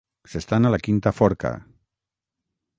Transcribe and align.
S'estan 0.35 0.69
a 0.69 0.71
la 0.75 0.79
quinta 0.87 1.13
forca. 1.19 1.53